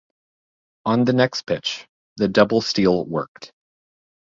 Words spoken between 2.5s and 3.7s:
steal worked.